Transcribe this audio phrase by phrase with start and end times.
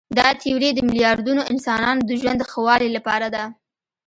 [0.17, 3.43] دا تیوري د میلیاردونو انسانانو د ژوند د ښه والي لپاره ده.